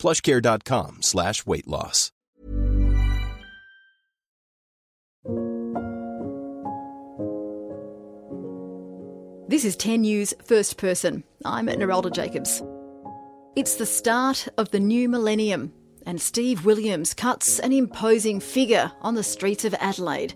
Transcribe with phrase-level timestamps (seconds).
[0.00, 2.10] plushcare.com slash weight loss.
[9.50, 11.24] This is 10 News First Person.
[11.44, 12.62] I'm Narelda Jacobs.
[13.56, 15.72] It's the start of the new millennium,
[16.06, 20.34] and Steve Williams cuts an imposing figure on the streets of Adelaide.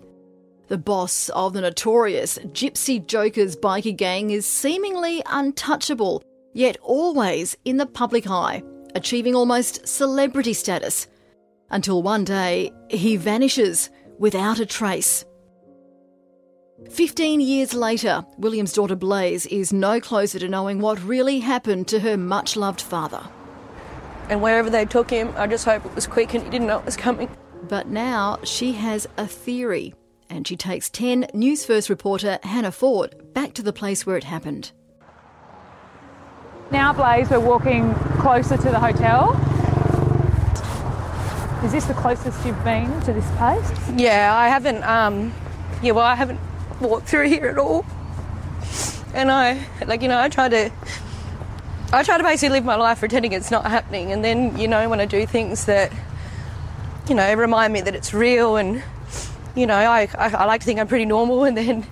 [0.67, 6.21] The boss of the notorious Gypsy Jokers biker gang is seemingly untouchable,
[6.53, 8.63] yet always in the public eye,
[8.95, 11.07] achieving almost celebrity status.
[11.69, 15.25] Until one day, he vanishes without a trace.
[16.89, 21.99] 15 years later, William's daughter Blaze is no closer to knowing what really happened to
[21.99, 23.23] her much loved father.
[24.29, 26.79] And wherever they took him, I just hope it was quick and he didn't know
[26.79, 27.29] it was coming.
[27.63, 29.93] But now she has a theory,
[30.29, 34.23] and she takes 10 News First reporter Hannah Ford back to the place where it
[34.23, 34.71] happened.
[36.71, 39.33] Now, Blaze, we're walking closer to the hotel.
[41.63, 43.71] Is this the closest you've been to this place?
[43.95, 45.31] Yeah, I haven't, um,
[45.83, 46.39] yeah, well, I haven't
[46.81, 47.85] walked through here at all.
[49.13, 50.71] And I, like, you know, I try to,
[51.93, 54.11] I try to basically live my life pretending it's not happening.
[54.11, 55.93] And then, you know, when I do things that,
[57.07, 58.81] you know, remind me that it's real and,
[59.55, 61.43] you know, I, I, I like to think I'm pretty normal.
[61.43, 61.85] And then,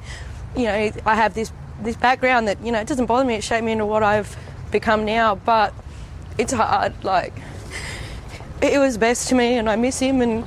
[0.57, 3.35] you know, I have this, this background that, you know, it doesn't bother me.
[3.35, 4.35] It shaped me into what I've
[4.73, 5.35] become now.
[5.35, 5.73] But
[6.37, 7.01] it's hard.
[7.05, 7.33] Like,
[8.61, 10.45] it was best to me and I miss him and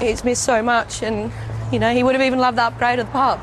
[0.00, 1.02] he's missed so much.
[1.02, 1.30] And,
[1.70, 3.40] you know, he would have even loved the upgrade of the pub.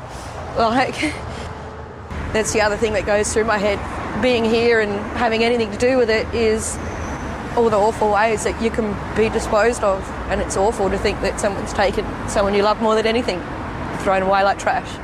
[0.58, 0.96] Like,
[2.34, 3.80] that's the other thing that goes through my head.
[4.22, 6.78] Being here and having anything to do with it is
[7.56, 10.08] all the awful ways that you can be disposed of.
[10.30, 13.40] And it's awful to think that someone's taken someone you love more than anything,
[14.00, 15.03] thrown away like trash.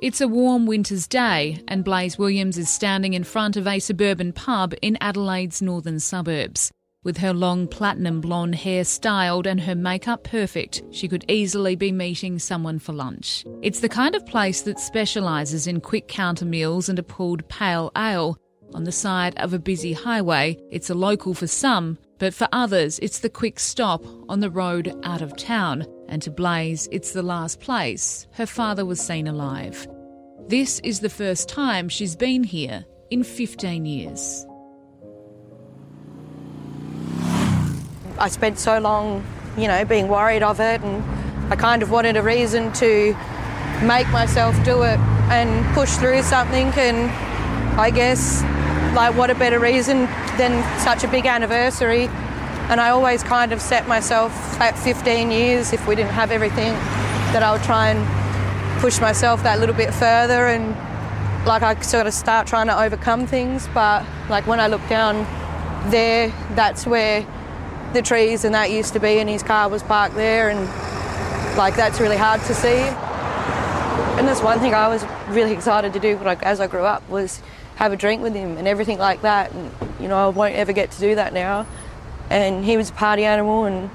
[0.00, 4.32] It's a warm winter's day, and Blaze Williams is standing in front of a suburban
[4.32, 6.70] pub in Adelaide's northern suburbs.
[7.02, 11.90] With her long platinum blonde hair styled and her makeup perfect, she could easily be
[11.90, 13.44] meeting someone for lunch.
[13.60, 17.90] It's the kind of place that specialises in quick counter meals and a pulled pale
[17.96, 18.38] ale.
[18.74, 23.00] On the side of a busy highway, it's a local for some, but for others,
[23.00, 25.86] it's the quick stop on the road out of town.
[26.08, 29.86] And to Blaze, it's the last place her father was seen alive.
[30.46, 34.46] This is the first time she's been here in 15 years.
[38.18, 39.22] I spent so long,
[39.58, 43.14] you know, being worried of it, and I kind of wanted a reason to
[43.82, 44.98] make myself do it
[45.30, 46.68] and push through something.
[46.76, 47.10] And
[47.78, 48.42] I guess,
[48.94, 50.06] like, what a better reason
[50.38, 52.08] than such a big anniversary.
[52.68, 56.72] And I always kind of set myself at 15 years, if we didn't have everything,
[57.32, 60.76] that I would try and push myself that little bit further and
[61.46, 63.68] like I sort of start trying to overcome things.
[63.72, 65.26] But like when I look down
[65.90, 67.26] there, that's where
[67.94, 70.60] the trees and that used to be, and his car was parked there, and
[71.56, 72.78] like that's really hard to see.
[74.18, 77.08] And that's one thing I was really excited to do like, as I grew up
[77.08, 77.40] was
[77.76, 79.52] have a drink with him and everything like that.
[79.52, 81.66] And you know, I won't ever get to do that now.
[82.30, 83.90] And he was a party animal, and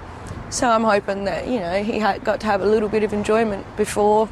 [0.50, 3.66] so I'm hoping that you know he got to have a little bit of enjoyment
[3.78, 4.30] before.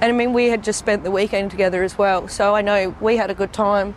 [0.00, 2.94] And I mean, we had just spent the weekend together as well, so I know
[3.00, 3.94] we had a good time.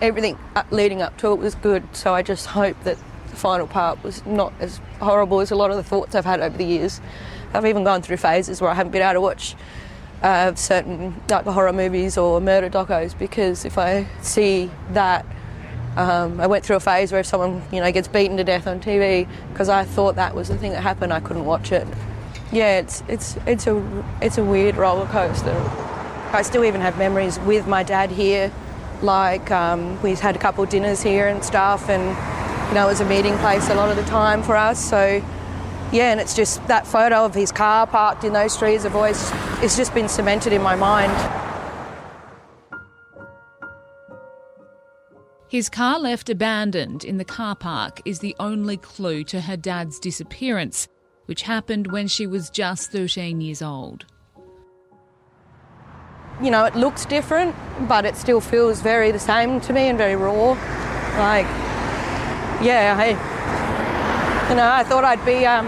[0.00, 0.38] Everything
[0.70, 2.98] leading up to it was good, so I just hope that
[3.30, 6.40] the final part was not as horrible as a lot of the thoughts I've had
[6.40, 7.00] over the years.
[7.54, 9.56] I've even gone through phases where I haven't been able to watch
[10.22, 15.24] uh, certain like horror movies or murder docos because if I see that,
[15.96, 18.66] um, I went through a phase where if someone you know gets beaten to death
[18.66, 21.86] on TV because I thought that was the thing that happened, I couldn't watch it.
[22.52, 25.56] Yeah, it's it's it's a it's a weird roller coaster.
[26.32, 28.52] I still even have memories with my dad here,
[29.02, 32.02] like um, we've had a couple dinners here and stuff, and
[32.68, 34.78] you know it was a meeting place a lot of the time for us.
[34.78, 35.22] So
[35.90, 39.30] yeah, and it's just that photo of his car parked in those trees have always
[39.62, 41.47] it's just been cemented in my mind.
[45.48, 49.98] His car left abandoned in the car park is the only clue to her dad's
[49.98, 50.88] disappearance,
[51.24, 54.04] which happened when she was just 13 years old.
[56.42, 57.56] You know, it looks different,
[57.88, 60.50] but it still feels very the same to me and very raw.
[61.18, 61.46] Like,
[62.62, 65.66] yeah, I, You know, I thought I'd be um,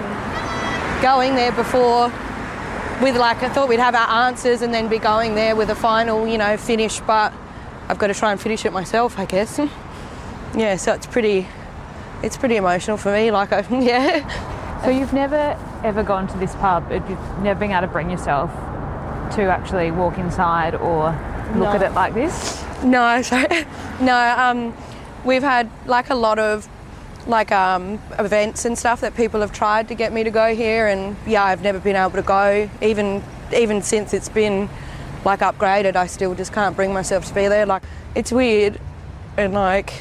[1.00, 2.12] going there before
[3.00, 5.75] with like, I thought we'd have our answers and then be going there with a
[5.75, 7.32] final, you know, finish, but
[7.90, 9.58] I've got to try and finish it myself, I guess.
[10.56, 11.48] yeah, so it's pretty,
[12.22, 13.32] it's pretty emotional for me.
[13.32, 14.82] Like, I, yeah.
[14.84, 16.90] So you've never ever gone to this pub?
[16.92, 18.50] You've never been able to bring yourself
[19.34, 21.10] to actually walk inside or
[21.56, 21.72] look No.
[21.72, 22.62] at it like this?
[22.84, 23.48] No, sorry.
[24.00, 24.34] no.
[24.38, 24.72] Um,
[25.25, 26.69] we've had like a lot of
[27.26, 30.86] like um, events and stuff that people have tried to get me to go here,
[30.86, 32.70] and yeah, I've never been able to go.
[32.81, 33.22] Even
[33.52, 34.69] even since it's been
[35.25, 37.67] like upgraded, I still just can't bring myself to be there.
[37.67, 37.82] Like
[38.14, 38.81] it's weird,
[39.37, 39.93] and like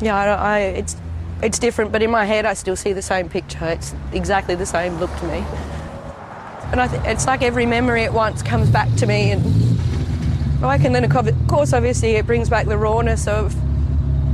[0.00, 0.96] yeah, I, I it's
[1.42, 3.66] it's different, but in my head, I still see the same picture.
[3.66, 5.44] It's exactly the same look to me.
[6.72, 10.84] And I th- it's like every memory at once comes back to me, and like,
[10.84, 13.54] and then of course, obviously, it brings back the rawness of,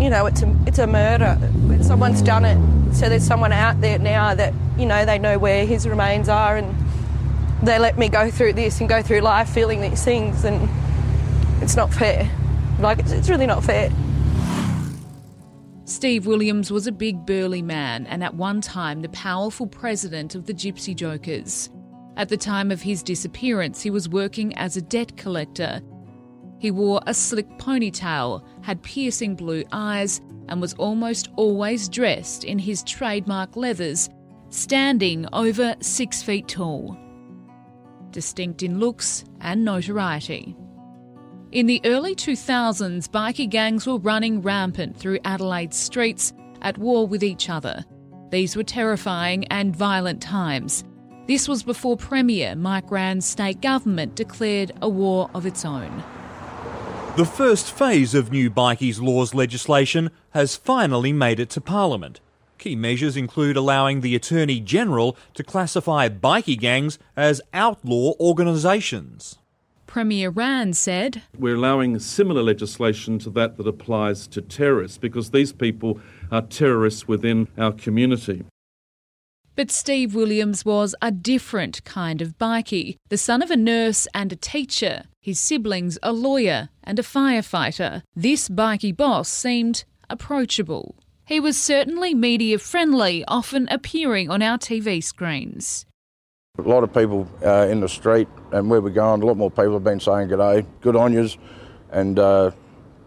[0.01, 1.37] you know, it's a it's a murder.
[1.83, 5.67] Someone's done it, so there's someone out there now that you know they know where
[5.67, 6.80] his remains are, and
[7.63, 10.69] they let me go through this and go through life feeling these things, and
[11.63, 12.31] it's not fair.
[12.79, 13.91] Like, it's, it's really not fair.
[15.85, 20.47] Steve Williams was a big burly man and at one time the powerful president of
[20.47, 21.69] the Gypsy Jokers.
[22.17, 25.81] At the time of his disappearance, he was working as a debt collector.
[26.59, 32.59] He wore a slick ponytail, had piercing blue eyes, and was almost always dressed in
[32.59, 34.09] his trademark leathers,
[34.51, 36.97] standing over six feet tall.
[38.11, 40.57] Distinct in looks and notoriety.
[41.53, 47.25] In the early 2000s, bikie gangs were running rampant through Adelaide's streets at war with
[47.25, 47.85] each other.
[48.31, 50.85] These were terrifying and violent times.
[51.27, 56.03] This was before Premier Mike Rann's state government declared a war of its own.
[57.17, 62.21] The first phase of new bikies laws legislation has finally made it to Parliament.
[62.61, 69.39] Key measures include allowing the Attorney General to classify bikie gangs as outlaw organisations.
[69.87, 75.55] Premier Rann said, We're allowing similar legislation to that that applies to terrorists because these
[75.55, 78.45] people are terrorists within our community.
[79.57, 84.35] But Steve Williams was a different kind of bikie, the son of a nurse and
[84.35, 88.03] a teacher, his siblings a lawyer and a firefighter.
[88.15, 91.00] This bikie boss seemed approachable.
[91.31, 95.87] He was certainly media friendly, often appearing on our TV screens.
[96.59, 99.49] A lot of people uh, in the street and where we're going, a lot more
[99.49, 101.39] people have been saying g'day, good on yous,
[101.93, 102.51] and uh,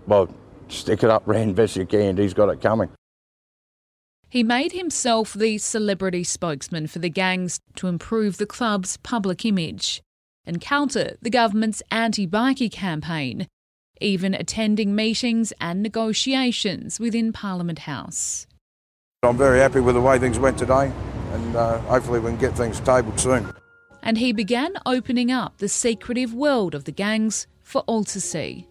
[0.08, 0.34] well,
[0.70, 2.16] stick it up, Rann, best you can.
[2.16, 2.90] He's got it coming.
[4.30, 10.02] He made himself the celebrity spokesman for the gangs to improve the club's public image
[10.46, 13.48] and counter the government's anti bikie campaign,
[14.04, 18.46] even attending meetings and negotiations within Parliament House.
[19.24, 20.92] I'm very happy with the way things went today,
[21.32, 23.52] and uh, hopefully we can get things tabled soon.
[24.02, 28.68] And he began opening up the secretive world of the gangs for all to see.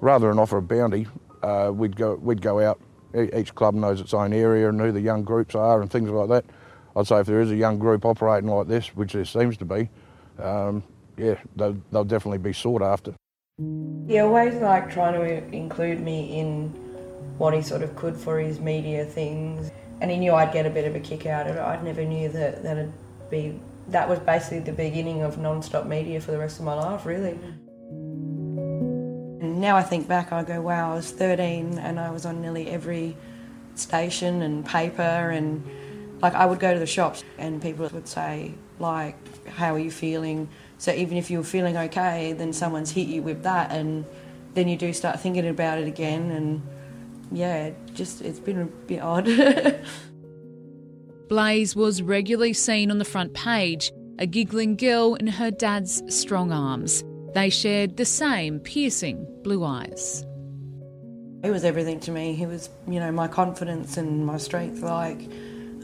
[0.00, 1.06] Rather than offer a bounty,
[1.42, 2.80] uh, we'd go we'd go out.
[3.14, 6.28] Each club knows its own area and who the young groups are and things like
[6.28, 6.44] that.
[6.96, 9.64] I'd say if there is a young group operating like this, which there seems to
[9.64, 9.88] be,
[10.42, 10.82] um,
[11.16, 13.14] yeah, they'll, they'll definitely be sought after.
[14.06, 16.68] He always like trying to include me in
[17.38, 19.70] what he sort of could for his media things,
[20.02, 21.60] and he knew I'd get a bit of a kick out of it.
[21.60, 22.92] I'd never knew that that'd
[23.30, 23.58] be
[23.88, 27.38] that was basically the beginning of non-stop media for the rest of my life, really.
[29.40, 32.42] And now I think back, I go, wow, I was 13 and I was on
[32.42, 33.16] nearly every
[33.74, 35.64] station and paper and
[36.20, 39.90] like I would go to the shops and people would say like, how are you
[39.90, 40.48] feeling?
[40.78, 44.04] So even if you're feeling okay, then someone's hit you with that and
[44.54, 46.62] then you do start thinking about it again and
[47.32, 49.26] yeah, just it's been a bit odd.
[51.28, 56.52] Blaze was regularly seen on the front page, a giggling girl in her dad's strong
[56.52, 57.02] arms.
[57.34, 60.24] They shared the same piercing blue eyes.
[61.42, 62.34] He was everything to me.
[62.34, 64.82] He was, you know, my confidence and my strength.
[64.82, 65.28] Like,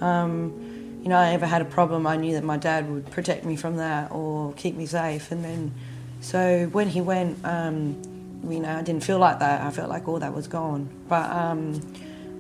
[0.00, 0.71] um,
[1.02, 3.56] you know, I ever had a problem, I knew that my dad would protect me
[3.56, 5.32] from that or keep me safe.
[5.32, 5.74] And then,
[6.20, 8.00] so when he went, um,
[8.48, 9.62] you know, I didn't feel like that.
[9.62, 10.88] I felt like all that was gone.
[11.08, 11.80] But um,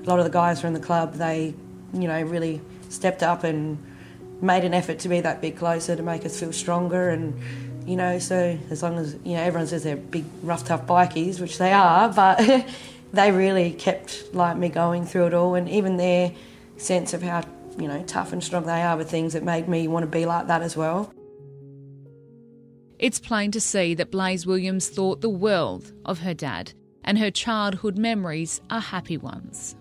[0.04, 1.54] a lot of the guys from the club, they,
[1.92, 3.78] you know, really stepped up and
[4.40, 7.40] made an effort to be that bit closer to make us feel stronger and
[7.86, 11.40] you know so as long as you know everyone says they're big rough tough bikies
[11.40, 12.66] which they are but
[13.12, 16.32] they really kept like me going through it all and even their
[16.76, 17.42] sense of how
[17.78, 20.26] you know tough and strong they are with things that made me want to be
[20.26, 21.12] like that as well
[23.02, 27.32] It's plain to see that Blaze Williams thought the world of her dad, and her
[27.32, 29.74] childhood memories are happy ones.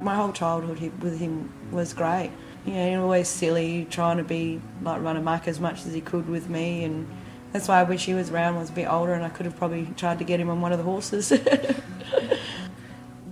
[0.00, 2.30] My whole childhood with him was great.
[2.64, 5.92] You know, he was always silly, trying to be like run amok as much as
[5.92, 7.06] he could with me, and
[7.52, 9.56] that's why I wish he was around, was a bit older, and I could have
[9.56, 11.30] probably tried to get him on one of the horses.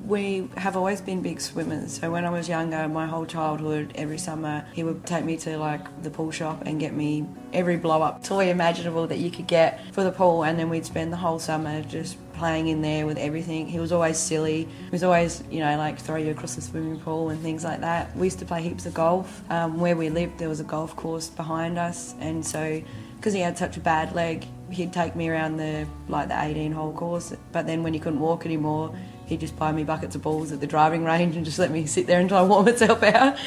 [0.06, 1.99] we have always been big swimmers.
[1.99, 5.56] So when I was younger, my whole childhood, every summer, he would take me to
[5.56, 9.46] like the pool shop and get me every blow up toy imaginable that you could
[9.46, 13.06] get for the pool, and then we'd spend the whole summer just playing in there
[13.06, 13.66] with everything.
[13.66, 14.64] He was always silly.
[14.64, 17.80] He was always, you know, like throw you across the swimming pool and things like
[17.80, 18.14] that.
[18.16, 19.42] We used to play heaps of golf.
[19.50, 22.82] Um, where we lived, there was a golf course behind us, and so
[23.16, 26.73] because he had such a bad leg, he'd take me around the like the 18
[26.73, 27.32] hole course.
[27.52, 28.94] But then when he couldn't walk anymore,
[29.26, 31.87] he'd just buy me buckets of balls at the driving range and just let me
[31.87, 33.38] sit there try and warm myself out.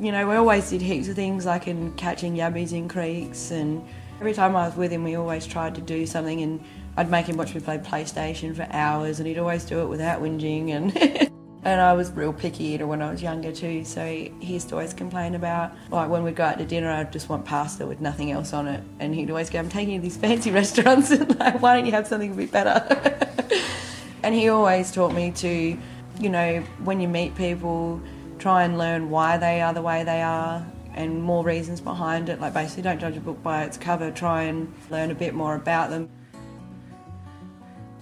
[0.00, 3.84] You know, we always did heaps of things like in catching yabbies in creeks and
[4.20, 6.62] every time I was with him we always tried to do something and
[6.96, 10.20] I'd make him watch me play PlayStation for hours and he'd always do it without
[10.20, 11.30] whinging and
[11.64, 14.74] and I was real picky eater when I was younger too so he used to
[14.74, 18.00] always complain about like when we'd go out to dinner I'd just want pasta with
[18.00, 21.10] nothing else on it and he'd always go I'm taking you to these fancy restaurants
[21.10, 23.20] and like why don't you have something a bit better
[24.22, 25.78] And he always taught me to,
[26.18, 28.00] you know, when you meet people,
[28.38, 32.40] try and learn why they are the way they are and more reasons behind it.
[32.40, 35.54] Like basically, don't judge a book by its cover, try and learn a bit more
[35.54, 36.10] about them.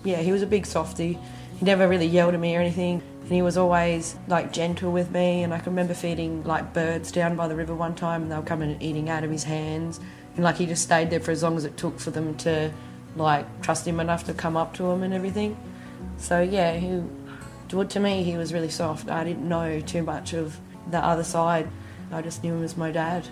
[0.05, 1.19] Yeah, he was a big softy.
[1.59, 3.03] He never really yelled at me or anything.
[3.23, 5.43] And he was always like gentle with me.
[5.43, 8.37] And I can remember feeding like birds down by the river one time and they
[8.37, 10.01] were coming and eating out of his hands.
[10.35, 12.73] And like he just stayed there for as long as it took for them to
[13.17, 15.57] like trust him enough to come up to him and everything.
[16.19, 17.03] So yeah, he
[17.69, 19.09] to me he was really soft.
[19.09, 20.59] I didn't know too much of
[20.91, 21.69] the other side.
[22.13, 23.27] I just knew him as my dad.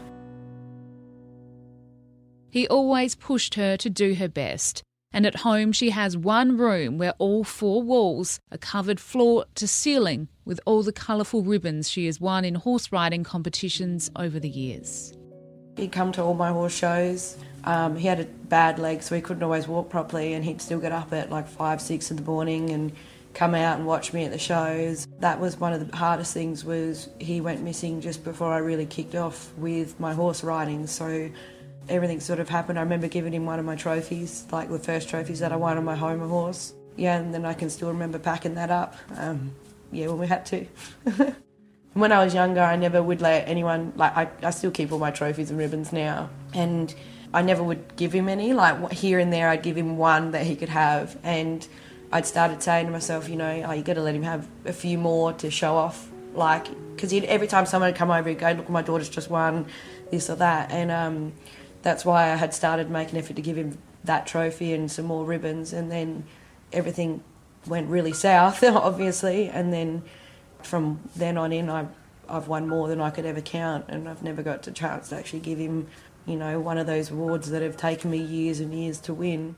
[2.50, 4.83] He always pushed her to do her best.
[5.12, 9.66] And at home, she has one room where all four walls are covered floor to
[9.66, 14.49] ceiling with all the colourful ribbons she has won in horse riding competitions over the
[14.49, 15.14] years.
[15.76, 17.38] He'd come to all my horse shows.
[17.66, 20.78] Um, he had a bad leg, so he couldn't always walk properly, and he'd still
[20.78, 22.92] get up at like five, six in the morning and
[23.35, 25.06] come out and watch me at the shows.
[25.18, 26.64] That was one of the hardest things.
[26.64, 31.30] Was he went missing just before I really kicked off with my horse riding, so
[31.88, 32.78] everything sort of happened.
[32.78, 35.76] I remember giving him one of my trophies, like the first trophies that I won
[35.76, 36.73] on my home horse.
[36.96, 38.96] Yeah, and then I can still remember packing that up.
[39.16, 39.52] Um,
[39.92, 40.66] yeah, when we had to.
[41.92, 44.99] when I was younger, I never would let anyone, like, I, I still keep all
[44.99, 46.30] my trophies and ribbons now.
[46.54, 46.94] And
[47.33, 48.52] I never would give him any.
[48.52, 51.18] Like, here and there, I'd give him one that he could have.
[51.23, 51.66] And
[52.12, 54.73] I'd started saying to myself, you know, oh, you got to let him have a
[54.73, 56.09] few more to show off.
[56.35, 59.66] Like, because every time someone would come over, he'd go, look, my daughter's just won
[60.11, 60.71] this or that.
[60.71, 61.33] And um,
[61.83, 65.25] that's why I had started making effort to give him that trophy and some more
[65.25, 65.73] ribbons.
[65.73, 66.25] And then
[66.73, 67.23] everything
[67.66, 69.49] went really south, obviously.
[69.49, 70.02] And then
[70.62, 71.87] from then on in, I,
[72.28, 75.16] I've won more than I could ever count, and I've never got the chance to
[75.16, 75.87] actually give him,
[76.26, 79.56] you know, one of those awards that have taken me years and years to win.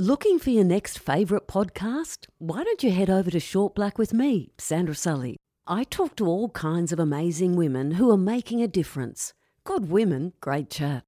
[0.00, 2.26] Looking for your next favourite podcast?
[2.38, 5.36] Why don't you head over to Short Black with me, Sandra Sully?
[5.66, 9.34] I talk to all kinds of amazing women who are making a difference.
[9.64, 11.07] Good women, great chat.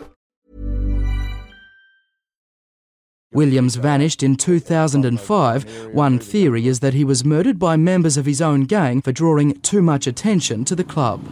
[3.33, 5.93] Williams vanished in 2005.
[5.93, 9.53] One theory is that he was murdered by members of his own gang for drawing
[9.61, 11.23] too much attention to the club.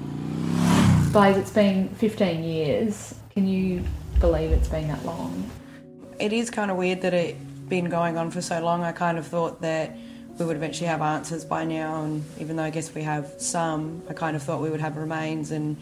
[1.11, 3.15] Blaze, it's been 15 years.
[3.31, 3.83] Can you
[4.21, 5.51] believe it's been that long?
[6.19, 7.37] It is kind of weird that it's
[7.67, 8.81] been going on for so long.
[8.83, 9.97] I kind of thought that
[10.37, 14.03] we would eventually have answers by now, and even though I guess we have some,
[14.09, 15.75] I kind of thought we would have remains and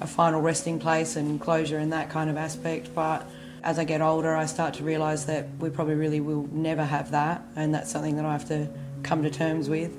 [0.00, 2.94] a final resting place and closure in that kind of aspect.
[2.94, 3.28] But
[3.64, 7.12] as I get older, I start to realise that we probably really will never have
[7.12, 8.68] that, and that's something that I have to
[9.02, 9.90] come to terms with.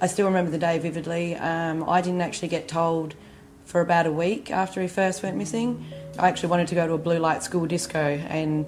[0.00, 1.34] I still remember the day vividly.
[1.34, 3.16] Um, I didn't actually get told
[3.64, 5.84] for about a week after he first went missing.
[6.16, 8.66] I actually wanted to go to a blue light school disco, and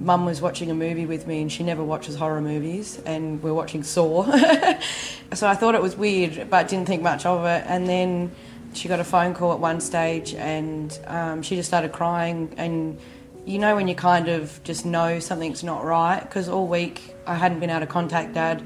[0.00, 3.54] Mum was watching a movie with me, and she never watches horror movies, and we're
[3.54, 4.24] watching Saw.
[5.32, 7.64] so I thought it was weird, but didn't think much of it.
[7.68, 8.32] And then
[8.72, 12.52] she got a phone call at one stage and um, she just started crying.
[12.56, 12.98] And
[13.46, 17.34] you know, when you kind of just know something's not right, because all week I
[17.34, 18.62] hadn't been able to contact dad.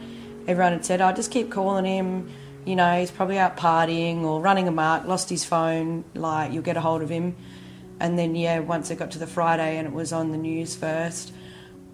[0.47, 2.31] Everyone had said, "I oh, just keep calling him.
[2.65, 6.05] You know, he's probably out partying or running amok, lost his phone.
[6.15, 7.37] Like, you'll get a hold of him."
[8.01, 10.77] And then, yeah, once it got to the Friday and it was on the news
[10.77, 11.33] first,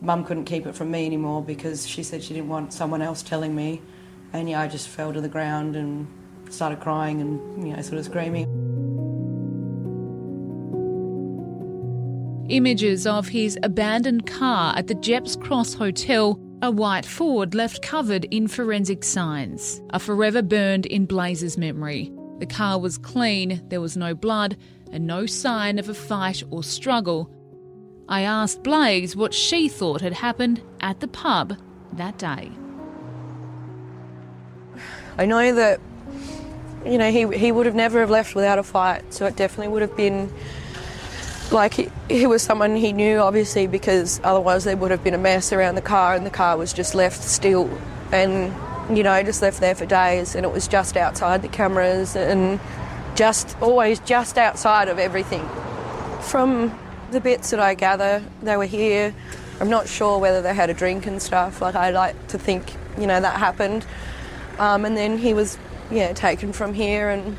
[0.00, 3.23] Mum couldn't keep it from me anymore because she said she didn't want someone else
[3.23, 3.81] telling me.
[4.35, 6.07] And yeah, I just fell to the ground and
[6.50, 8.63] started crying and, you know, sort of screaming.
[12.51, 18.27] Images of his abandoned car at the Gepps Cross Hotel, a white Ford left covered
[18.27, 22.13] in forensic signs, are forever burned in Blaze's memory.
[22.41, 24.59] The car was clean, there was no blood,
[24.93, 27.31] and no sign of a fight or struggle.
[28.11, 31.57] I asked Blaze what she thought had happened at the pub
[31.95, 32.53] that day.
[35.17, 35.81] I know that
[36.85, 39.15] you know, he, he would have never have left without a fight.
[39.15, 40.31] So it definitely would have been
[41.51, 45.19] like he, he was someone he knew, obviously, because otherwise there would have been a
[45.19, 47.71] mess around the car and the car was just left still
[48.13, 48.53] and,
[48.97, 52.61] you know, just left there for days and it was just outside the cameras and
[53.15, 55.49] just always just outside of everything.
[56.23, 56.77] From
[57.11, 59.15] the bits that I gather, they were here.
[59.61, 61.63] I'm not sure whether they had a drink and stuff.
[61.63, 63.87] Like I like to think, you know, that happened.
[64.59, 65.59] Um, and then he was
[65.91, 67.37] yeah, taken from here and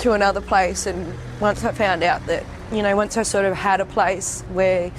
[0.00, 0.86] to another place.
[0.86, 4.42] And once I found out that, you know, once I sort of had a place
[4.52, 4.92] where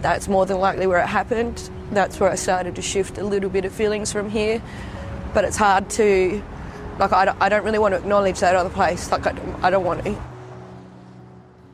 [0.00, 3.50] that's more than likely where it happened, that's where I started to shift a little
[3.50, 4.62] bit of feelings from here.
[5.34, 6.42] But it's hard to,
[6.98, 9.10] like, I don't, I don't really want to acknowledge that other place.
[9.10, 10.16] Like, I don't, I don't want to.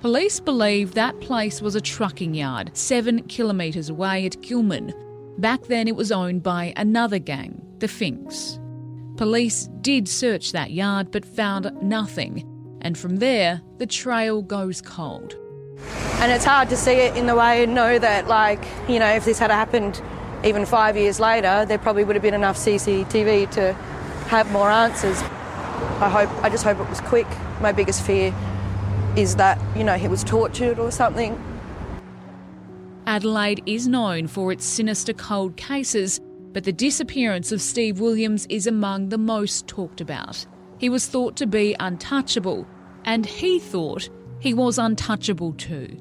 [0.00, 4.92] Police believe that place was a trucking yard seven kilometres away at Gillman.
[5.38, 8.58] Back then, it was owned by another gang, the Finks.
[9.16, 12.44] Police did search that yard but found nothing,
[12.86, 15.34] and from there, the trail goes cold.
[16.20, 19.08] And it's hard to see it in the way and know that, like, you know,
[19.08, 20.00] if this had happened
[20.44, 23.72] even five years later, there probably would have been enough CCTV to
[24.28, 25.20] have more answers.
[26.00, 27.26] I hope, I just hope it was quick.
[27.60, 28.32] My biggest fear
[29.16, 31.36] is that, you know, he was tortured or something.
[33.08, 36.20] Adelaide is known for its sinister cold cases,
[36.52, 40.46] but the disappearance of Steve Williams is among the most talked about.
[40.78, 42.66] He was thought to be untouchable,
[43.06, 44.08] and he thought
[44.40, 46.00] he was untouchable too.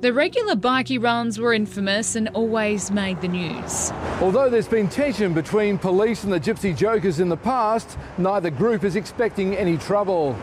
[0.00, 3.90] The regular bikie runs were infamous and always made the news.
[4.20, 8.84] Although there's been tension between police and the Gypsy Jokers in the past, neither group
[8.84, 10.36] is expecting any trouble.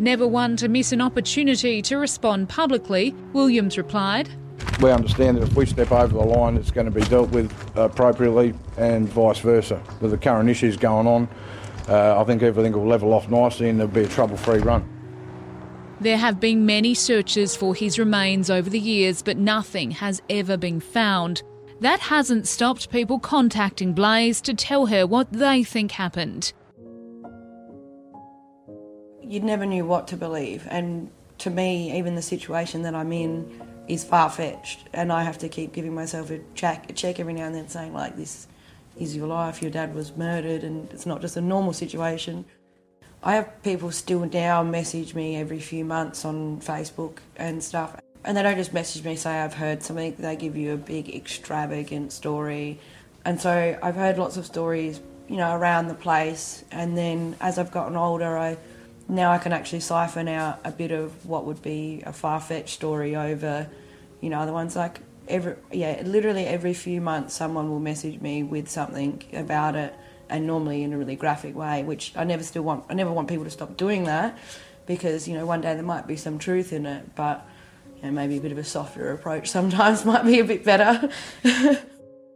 [0.00, 4.28] Never one to miss an opportunity to respond publicly, Williams replied
[4.80, 7.52] we understand that if we step over the line, it's going to be dealt with
[7.76, 9.82] appropriately and vice versa.
[10.00, 11.28] With the current issues going on,
[11.88, 14.86] Uh, I think everything will level off nicely and there'll be a trouble free run.
[16.00, 20.56] There have been many searches for his remains over the years, but nothing has ever
[20.56, 21.42] been found.
[21.80, 26.52] That hasn't stopped people contacting Blaze to tell her what they think happened.
[29.22, 33.60] You never knew what to believe, and to me, even the situation that I'm in,
[33.86, 37.34] is far fetched, and I have to keep giving myself a check, a check every
[37.34, 38.48] now and then, saying like, "This
[38.98, 39.62] is your life.
[39.62, 42.44] Your dad was murdered, and it's not just a normal situation."
[43.22, 48.36] I have people still now message me every few months on Facebook and stuff, and
[48.36, 50.14] they don't just message me say I've heard something.
[50.18, 52.78] They give you a big extravagant story,
[53.24, 56.62] and so I've heard lots of stories, you know, around the place.
[56.70, 58.56] And then as I've gotten older, I
[59.08, 62.74] now I can actually siphon out a bit of what would be a far fetched
[62.74, 63.66] story over,
[64.20, 68.42] you know, the ones like every yeah, literally every few months someone will message me
[68.42, 69.94] with something about it,
[70.28, 72.84] and normally in a really graphic way, which I never still want.
[72.88, 74.38] I never want people to stop doing that
[74.86, 77.46] because you know one day there might be some truth in it, but
[77.96, 81.10] you know, maybe a bit of a softer approach sometimes might be a bit better.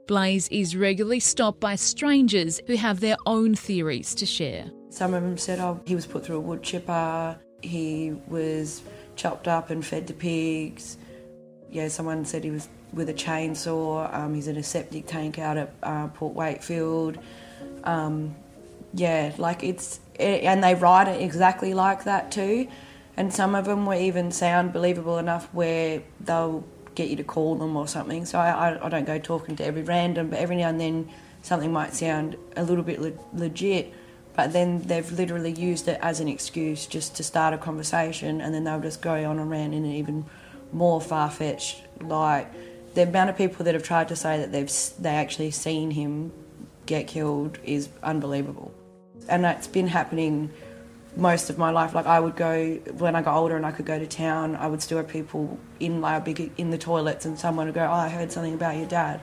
[0.08, 4.70] Blaze is regularly stopped by strangers who have their own theories to share.
[4.90, 8.82] Some of them said, oh, he was put through a wood chipper, he was
[9.16, 10.98] chopped up and fed to pigs.
[11.70, 15.56] Yeah, someone said he was with a chainsaw, um, he's in a septic tank out
[15.56, 17.18] at uh, Port Wakefield.
[17.84, 18.34] Um,
[18.94, 22.68] yeah, like it's, it, and they write it exactly like that too.
[23.16, 27.56] And some of them were even sound believable enough where they'll get you to call
[27.56, 28.24] them or something.
[28.24, 31.10] So I, I, I don't go talking to every random, but every now and then
[31.42, 33.94] something might sound a little bit le- legit
[34.34, 38.54] but then they've literally used it as an excuse just to start a conversation and
[38.54, 40.24] then they'll just go on and rant in an even
[40.72, 42.50] more far-fetched like
[42.94, 46.32] the amount of people that have tried to say that they've they actually seen him
[46.86, 48.74] get killed is unbelievable
[49.28, 50.50] and that's been happening
[51.16, 51.94] most of my life.
[51.94, 54.56] Like I would go when I got older and I could go to town.
[54.56, 57.84] I would still have people in like big in the toilets, and someone would go,
[57.84, 59.20] "Oh, I heard something about your dad."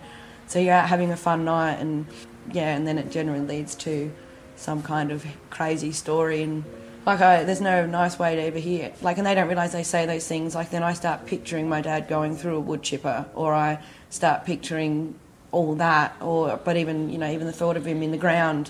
[0.48, 2.06] So you're out having a fun night, and
[2.52, 4.12] yeah, and then it generally leads to
[4.56, 6.64] some kind of crazy story and.
[7.10, 9.02] Like I, there's no nice way to ever hear it.
[9.02, 10.54] Like, and they don't realise they say those things.
[10.54, 14.46] Like, then I start picturing my dad going through a wood chipper, or I start
[14.46, 15.16] picturing
[15.52, 18.70] all that, or but even you know even the thought of him in the ground,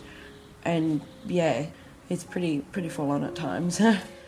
[0.63, 1.65] and yeah,
[2.09, 3.81] it's pretty pretty full on at times.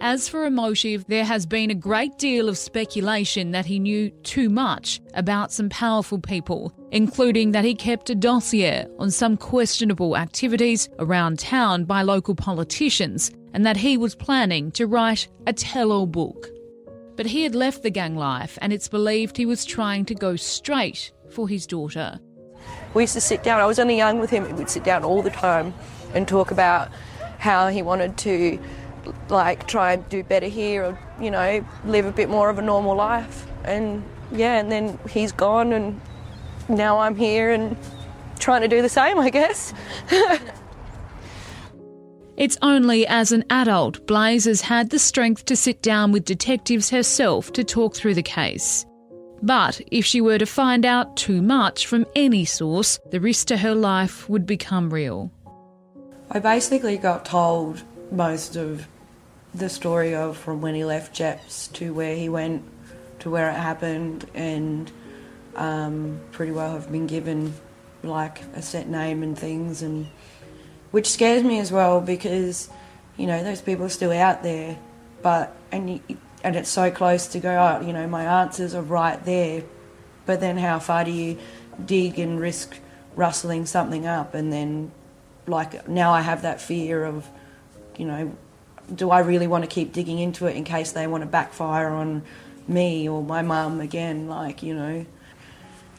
[0.00, 4.10] As for a motive, there has been a great deal of speculation that he knew
[4.22, 10.16] too much about some powerful people, including that he kept a dossier on some questionable
[10.16, 15.92] activities around town by local politicians, and that he was planning to write a tell
[15.92, 16.48] all book.
[17.16, 20.34] But he had left the gang life, and it's believed he was trying to go
[20.34, 22.18] straight for his daughter.
[22.94, 25.22] We used to sit down, I was only young with him, we'd sit down all
[25.22, 25.72] the time
[26.14, 26.90] and talk about
[27.38, 28.58] how he wanted to
[29.28, 32.62] like try and do better here or you know live a bit more of a
[32.62, 36.00] normal life and yeah and then he's gone and
[36.68, 37.76] now I'm here and
[38.38, 39.72] trying to do the same I guess
[42.36, 46.90] It's only as an adult Blaze has had the strength to sit down with detectives
[46.90, 48.84] herself to talk through the case.
[49.40, 53.58] But if she were to find out too much from any source, the risk to
[53.58, 55.30] her life would become real.
[56.30, 58.88] I basically got told most of
[59.54, 62.62] the story of from when he left Gepps to where he went
[63.20, 64.90] to where it happened and
[65.56, 67.54] um, pretty well have been given
[68.02, 70.06] like a set name and things and
[70.90, 72.68] which scares me as well because
[73.16, 74.78] you know those people are still out there
[75.22, 76.00] but and
[76.42, 79.62] and it's so close to go out you know my answers are right there
[80.26, 81.38] but then how far do you
[81.86, 82.76] dig and risk
[83.16, 84.34] rustling something up?
[84.34, 84.90] And then
[85.46, 87.28] like now I have that fear of
[87.96, 88.36] you know
[88.92, 91.88] do I really want to keep digging into it in case they want to backfire
[91.88, 92.22] on
[92.66, 94.28] me or my mum again?
[94.28, 95.06] Like, you know.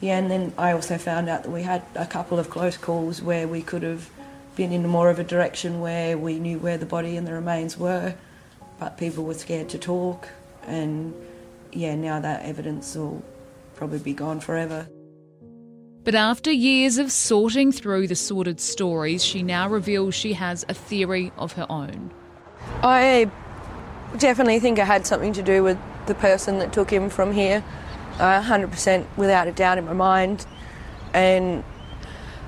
[0.00, 3.22] Yeah, and then I also found out that we had a couple of close calls
[3.22, 4.10] where we could have
[4.54, 7.78] been in more of a direction where we knew where the body and the remains
[7.78, 8.14] were,
[8.78, 10.28] but people were scared to talk.
[10.66, 11.14] And
[11.72, 13.22] yeah, now that evidence will
[13.74, 14.88] probably be gone forever.
[16.04, 20.74] But after years of sorting through the sordid stories, she now reveals she has a
[20.74, 22.12] theory of her own.
[22.82, 23.30] I
[24.18, 27.64] definitely think it had something to do with the person that took him from here,
[28.18, 30.46] uh, 100% without a doubt in my mind.
[31.12, 31.64] And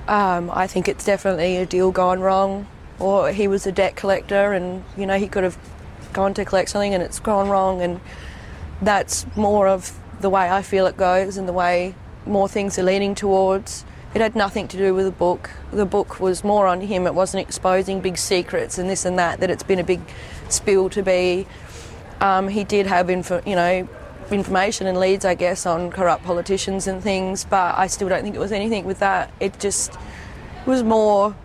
[0.07, 2.67] um, I think it's definitely a deal gone wrong,
[2.99, 5.57] or he was a debt collector and, you know, he could have
[6.13, 7.81] gone to collect something and it's gone wrong.
[7.81, 7.99] And
[8.81, 12.83] that's more of the way I feel it goes and the way more things are
[12.83, 13.83] leaning towards.
[14.13, 15.51] It had nothing to do with the book.
[15.71, 17.05] The book was more on him.
[17.05, 19.39] It wasn't exposing big secrets and this and that.
[19.39, 20.01] That it's been a big
[20.49, 21.45] spill to be.
[22.19, 23.87] Um, he did have, info, you know,
[24.31, 27.45] information and leads, I guess, on corrupt politicians and things.
[27.45, 29.31] But I still don't think it was anything with that.
[29.39, 29.95] It just
[30.65, 31.35] was more.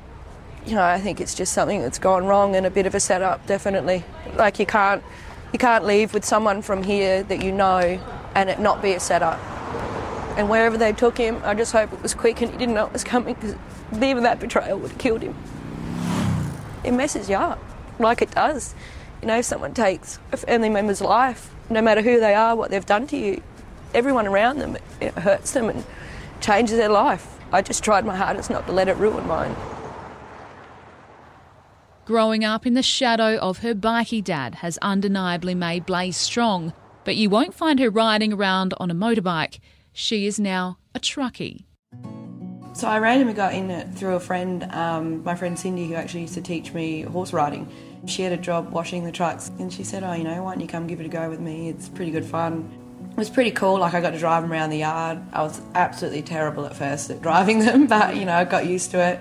[0.65, 3.01] You know, I think it's just something that's gone wrong and a bit of a
[3.01, 4.05] setup, definitely.
[4.37, 5.03] Like you can't,
[5.53, 8.01] you can't leave with someone from here that you know,
[8.35, 9.39] and it not be a setup
[10.37, 12.87] and wherever they took him, I just hope it was quick and he didn't know
[12.87, 13.55] it was coming because
[13.93, 15.37] even that betrayal would have killed him.
[16.83, 17.63] It messes you up,
[17.99, 18.75] like it does.
[19.23, 22.71] You know, if someone takes a family member's life, no matter who they are, what
[22.71, 23.43] they've done to you,
[23.95, 25.85] everyone around them, it hurts them and
[26.41, 27.39] changes their life.
[27.53, 29.55] I just tried my hardest not to let it ruin mine.
[32.05, 37.17] Growing up in the shadow of her bikey dad has undeniably made Blaze strong, but
[37.17, 39.59] you won't find her riding around on a motorbike.
[39.97, 41.67] She is now a truckie.
[42.73, 46.23] So I randomly got in it through a friend, um, my friend Cindy, who actually
[46.23, 47.69] used to teach me horse riding.
[48.07, 50.61] She had a job washing the trucks, and she said, "Oh, you know, why don't
[50.61, 51.69] you come give it a go with me?
[51.69, 52.69] It's pretty good fun."
[53.13, 53.79] It was pretty cool.
[53.79, 55.23] Like I got to drive them around the yard.
[55.33, 58.91] I was absolutely terrible at first at driving them, but you know, I got used
[58.91, 59.21] to it,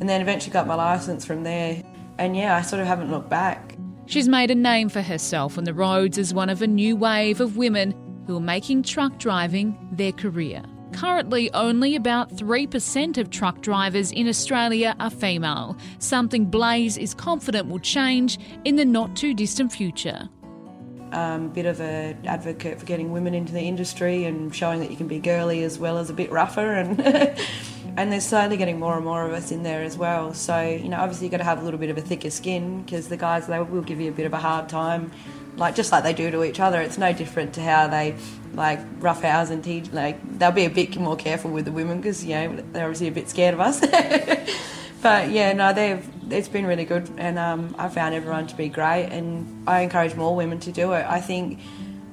[0.00, 1.82] and then eventually got my license from there.
[2.16, 3.76] And yeah, I sort of haven't looked back.
[4.06, 7.42] She's made a name for herself on the roads as one of a new wave
[7.42, 7.92] of women
[8.26, 10.62] who are making truck driving their career.
[10.92, 17.68] Currently, only about 3% of truck drivers in Australia are female, something Blaze is confident
[17.68, 20.28] will change in the not too distant future.
[21.12, 24.90] Um, a bit of an advocate for getting women into the industry and showing that
[24.90, 26.98] you can be girly as well as a bit rougher and
[27.96, 30.88] and there's slowly getting more and more of us in there as well so you
[30.88, 33.16] know obviously you've got to have a little bit of a thicker skin because the
[33.16, 35.10] guys they will give you a bit of a hard time
[35.56, 36.80] like just like they do to each other.
[36.80, 38.14] It's no different to how they
[38.54, 39.90] like roughhouse and teach.
[39.92, 43.08] Like they'll be a bit more careful with the women because you know they're obviously
[43.08, 43.80] a bit scared of us.
[45.02, 48.68] but yeah, no, they've it's been really good, and um, I found everyone to be
[48.68, 51.06] great, and I encourage more women to do it.
[51.06, 51.60] I think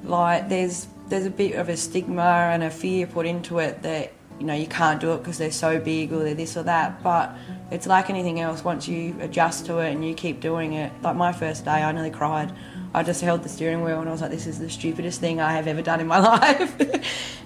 [0.04, 4.12] like there's there's a bit of a stigma and a fear put into it that
[4.38, 7.02] you know you can't do it because they're so big or they're this or that,
[7.02, 7.34] but
[7.70, 8.64] it's like anything else.
[8.64, 11.92] Once you adjust to it and you keep doing it, like my first day, I
[11.92, 12.52] nearly cried.
[12.92, 15.40] I just held the steering wheel and I was like, "This is the stupidest thing
[15.40, 16.80] I have ever done in my life."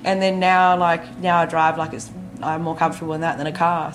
[0.04, 2.10] and then now, like now, I drive like it's
[2.42, 3.94] I'm more comfortable in that than a car.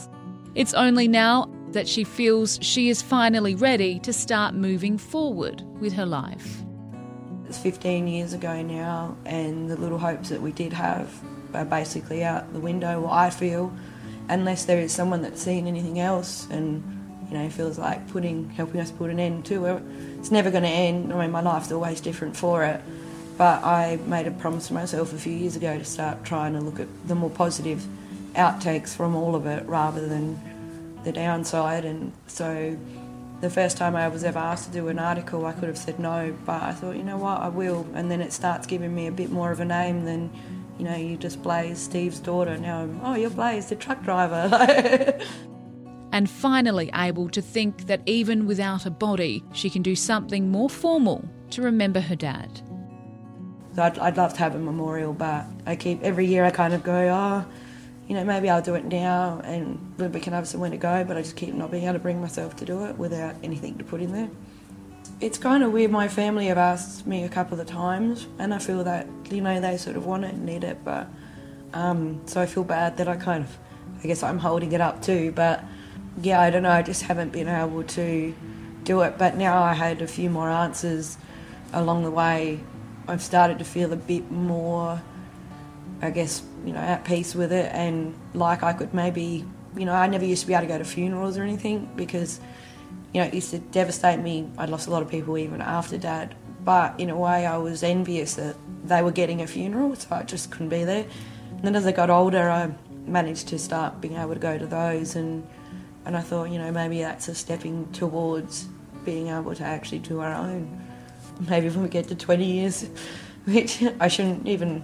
[0.56, 5.94] It's only now that she feels she is finally ready to start moving forward with
[5.94, 6.62] her life.
[7.48, 11.12] It's 15 years ago now, and the little hopes that we did have
[11.54, 13.08] are basically out the window.
[13.10, 13.74] I feel,
[14.30, 16.84] unless there is someone that's seen anything else and
[17.30, 19.84] you know feels like putting helping us put an end to it,
[20.20, 21.13] it's never going to end.
[21.13, 22.82] I mean, my life's always different for it.
[23.38, 26.60] But I made a promise to myself a few years ago to start trying to
[26.62, 27.84] look at the more positive
[28.36, 30.39] outtakes from all of it rather than
[31.04, 31.84] the downside.
[31.86, 32.78] And so
[33.42, 36.00] the first time I was ever asked to do an article, I could have said
[36.00, 37.88] no, but I thought, you know what, I will.
[37.94, 40.30] And then it starts giving me a bit more of a name than,
[40.78, 42.58] you know, you just Blaze, Steve's daughter.
[42.58, 45.20] Now oh, you're Blaze, the truck driver.
[46.12, 50.70] and finally able to think that even without a body, she can do something more
[50.70, 52.62] formal to remember her dad.
[53.76, 56.74] So I'd, I'd love to have a memorial, but I keep every year I kind
[56.74, 57.46] of go, oh,
[58.08, 61.18] you know, maybe I'll do it now and we can have somewhere to go, but
[61.18, 63.84] I just keep not being able to bring myself to do it without anything to
[63.84, 64.30] put in there.
[65.24, 65.90] It's kind of weird.
[65.90, 69.62] My family have asked me a couple of times, and I feel that, you know,
[69.62, 71.08] they sort of want it and need it, but
[71.74, 73.58] um, so I feel bad that I kind of,
[74.04, 75.64] I guess I'm holding it up too, but
[76.22, 78.36] yeah, I don't know, I just haven't been able to
[78.84, 79.18] do it.
[79.18, 81.18] But now I had a few more answers
[81.72, 82.60] along the way.
[83.08, 85.02] I've started to feel a bit more,
[86.02, 89.46] I guess, you know, at peace with it and like I could maybe,
[89.78, 92.42] you know, I never used to be able to go to funerals or anything because,
[93.13, 94.49] you know, it used to devastate me.
[94.58, 96.36] I'd lost a lot of people even after dad.
[96.65, 100.23] But in a way, I was envious that they were getting a funeral, so I
[100.23, 101.06] just couldn't be there.
[101.52, 102.71] And then as I got older, I
[103.06, 105.47] managed to start being able to go to those, and
[106.06, 108.67] and I thought, you know, maybe that's a stepping towards
[109.06, 110.82] being able to actually do our own.
[111.49, 112.89] Maybe when we get to 20 years,
[113.45, 114.84] which I shouldn't even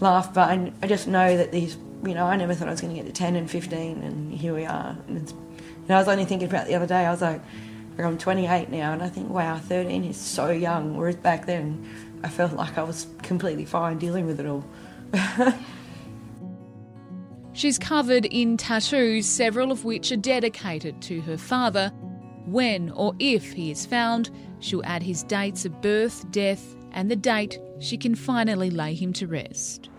[0.00, 2.80] laugh, but I, I just know that these, you know, I never thought I was
[2.80, 4.96] going to get to 10 and 15, and here we are.
[5.08, 5.34] And it's,
[5.84, 7.42] you know, I was only thinking about the other day, I was like,
[7.98, 10.96] I'm 28 now, and I think, wow, 13 is so young.
[10.96, 11.86] Whereas back then,
[12.24, 14.64] I felt like I was completely fine dealing with it all.
[17.52, 21.90] She's covered in tattoos, several of which are dedicated to her father.
[22.46, 27.16] When or if he is found, she'll add his dates of birth, death, and the
[27.16, 29.90] date she can finally lay him to rest.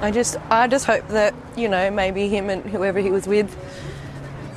[0.00, 3.54] I just, I just hope that you know maybe him and whoever he was with,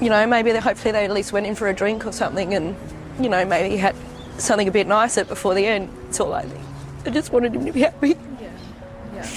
[0.02, 2.54] you know, maybe they hopefully they at least went in for a drink or something,
[2.54, 2.76] and
[3.20, 3.96] you know maybe he had
[4.38, 5.90] something a bit nicer before the end.
[6.10, 6.66] It's all I think.
[7.06, 8.18] I just wanted him to be happy.
[8.42, 8.50] Yeah.
[9.14, 9.30] Yeah.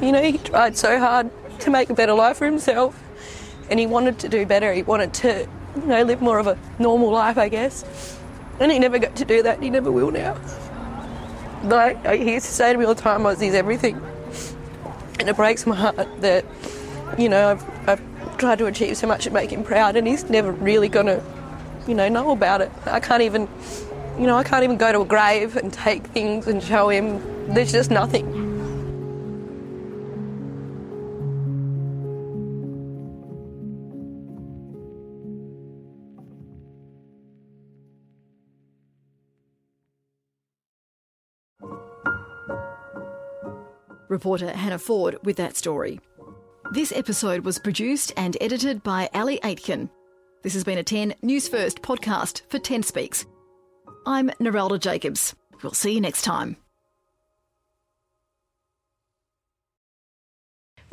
[0.00, 1.30] You know, he tried so hard
[1.60, 2.98] to make a better life for himself,
[3.70, 4.72] and he wanted to do better.
[4.72, 8.18] He wanted to, you know, live more of a normal life, I guess.
[8.60, 9.62] And he never got to do that.
[9.62, 10.38] He never will now.
[11.62, 14.00] Like he used to say to me all the time, "Ozzy's everything,"
[15.18, 16.44] and it breaks my heart that
[17.18, 20.28] you know I've, I've tried to achieve so much and make him proud, and he's
[20.28, 21.22] never really gonna,
[21.86, 22.70] you know, know about it.
[22.84, 23.48] I can't even,
[24.18, 27.54] you know, I can't even go to a grave and take things and show him.
[27.54, 28.44] There's just nothing.
[44.08, 46.00] Reporter Hannah Ford with that story.
[46.72, 49.88] This episode was produced and edited by Ali Aitken.
[50.42, 53.24] This has been a 10 News First podcast for 10 Speaks.
[54.04, 55.34] I'm Narelda Jacobs.
[55.62, 56.56] We'll see you next time.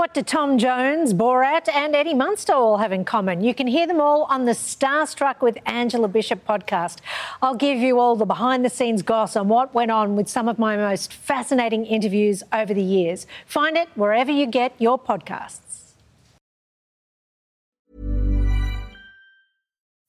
[0.04, 3.42] What do Tom Jones, Borat, and Eddie Munster all have in common?
[3.42, 6.98] You can hear them all on the Starstruck with Angela Bishop podcast.
[7.42, 10.50] I'll give you all the behind the scenes goss on what went on with some
[10.50, 13.26] of my most fascinating interviews over the years.
[13.46, 15.94] Find it wherever you get your podcasts.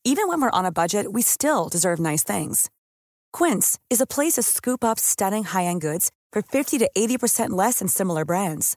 [0.04, 2.68] Even when we're on a budget, we still deserve nice things.
[3.33, 7.50] Quince is a place to scoop up stunning high end goods for 50 to 80%
[7.50, 8.76] less than similar brands.